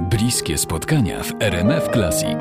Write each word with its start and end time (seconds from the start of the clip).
Bliskie 0.00 0.58
spotkania 0.58 1.22
w 1.22 1.32
RMF 1.40 1.88
Classic. 1.92 2.38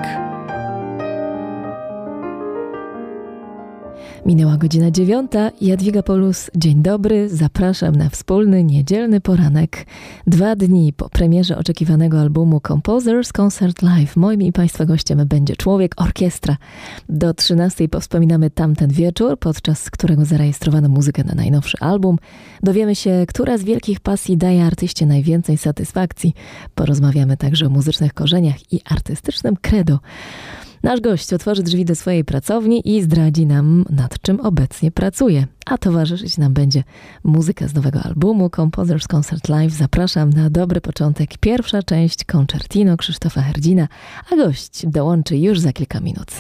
Minęła 4.25 4.57
godzina 4.57 4.91
dziewiąta. 4.91 5.51
Jadwiga 5.61 6.03
Polus, 6.03 6.51
dzień 6.55 6.81
dobry. 6.81 7.29
Zapraszam 7.29 7.95
na 7.95 8.09
wspólny 8.09 8.63
niedzielny 8.63 9.21
poranek. 9.21 9.85
Dwa 10.27 10.55
dni 10.55 10.93
po 10.93 11.09
premierze 11.09 11.57
oczekiwanego 11.57 12.21
albumu 12.21 12.61
Composers 12.67 13.31
Concert 13.33 13.81
Live 13.81 14.15
moim 14.15 14.41
i 14.41 14.51
Państwa 14.51 14.85
gościem 14.85 15.27
będzie 15.27 15.55
Człowiek 15.55 16.01
Orkiestra. 16.01 16.57
Do 17.09 17.33
trzynastej 17.33 17.89
powspominamy 17.89 18.49
tamten 18.49 18.89
wieczór, 18.89 19.39
podczas 19.39 19.89
którego 19.89 20.25
zarejestrowano 20.25 20.89
muzykę 20.89 21.23
na 21.23 21.35
najnowszy 21.35 21.77
album. 21.79 22.17
Dowiemy 22.63 22.95
się, 22.95 23.25
która 23.27 23.57
z 23.57 23.63
wielkich 23.63 23.99
pasji 23.99 24.37
daje 24.37 24.65
artyście 24.65 25.05
najwięcej 25.05 25.57
satysfakcji. 25.57 26.33
Porozmawiamy 26.75 27.37
także 27.37 27.65
o 27.65 27.69
muzycznych 27.69 28.13
korzeniach 28.13 28.73
i 28.73 28.81
artystycznym 28.85 29.55
credo. 29.61 29.99
Nasz 30.83 31.01
gość 31.01 31.33
otworzy 31.33 31.63
drzwi 31.63 31.85
do 31.85 31.95
swojej 31.95 32.23
pracowni 32.23 32.95
i 32.95 33.01
zdradzi 33.01 33.45
nam, 33.45 33.85
nad 33.89 34.21
czym 34.21 34.39
obecnie 34.39 34.91
pracuje. 34.91 35.47
A 35.65 35.77
towarzyszyć 35.77 36.37
nam 36.37 36.53
będzie 36.53 36.83
muzyka 37.23 37.67
z 37.67 37.73
nowego 37.73 37.99
albumu 37.99 38.49
Composers 38.49 39.07
Concert 39.07 39.49
Live. 39.49 39.73
Zapraszam 39.73 40.29
na 40.29 40.49
dobry 40.49 40.81
początek. 40.81 41.37
Pierwsza 41.37 41.83
część 41.83 42.23
Concertino 42.23 42.97
Krzysztofa 42.97 43.41
Herdzina, 43.41 43.87
a 44.31 44.35
gość 44.35 44.85
dołączy 44.85 45.37
już 45.37 45.59
za 45.59 45.73
kilka 45.73 45.99
minut. 45.99 46.31